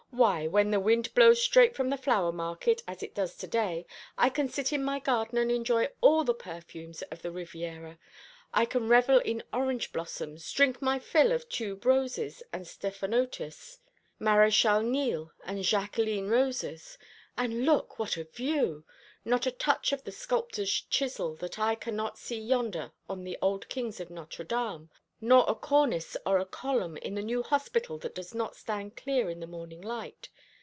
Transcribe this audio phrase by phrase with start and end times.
[0.13, 3.85] "Why, when the wind blows straight from the flower market, as it does to day,
[4.17, 7.97] I can sit in my garden and enjoy all the perfumes of the Riviera.
[8.53, 13.79] I can revel in orange blossoms, drink my fill of tube roses and stephanotis,
[14.19, 16.97] Maréchal Niel and Jacqueline roses.
[17.37, 18.83] And look what a view!
[19.23, 23.69] Not a touch of the sculptor's chisel that I cannot see yonder on the old
[23.69, 24.89] kings of Notre Dame;
[25.23, 29.29] not a cornice or a column in the new hospital that does not stand clear
[29.29, 30.27] in the morning light!